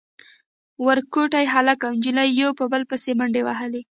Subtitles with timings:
[0.87, 3.81] ورکوټي هلک او نجلۍ يو بل پسې منډې وهلې.